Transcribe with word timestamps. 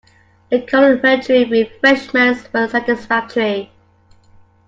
The 0.49 0.61
complimentary 0.63 1.45
refreshments 1.45 2.51
were 2.51 2.67
satisfactory. 2.67 3.71